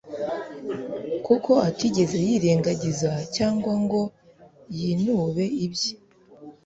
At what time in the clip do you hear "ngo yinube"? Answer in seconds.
3.83-5.45